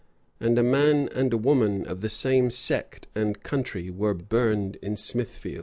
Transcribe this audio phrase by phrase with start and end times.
[0.39, 5.59] Andaman and a woman of the same sect and country were burned in Smithfield.